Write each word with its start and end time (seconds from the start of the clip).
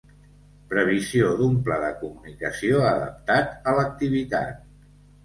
Previsió 0.69 1.27
d'un 1.41 1.59
pla 1.67 1.77
de 1.83 1.91
comunicació 1.99 2.79
adaptat 2.87 3.53
a 3.73 3.75
l'activitat. 3.81 4.65